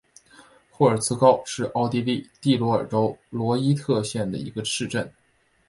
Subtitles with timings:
[0.71, 5.13] 霍尔茨高是奥地利蒂罗尔州罗伊特县的一个市镇。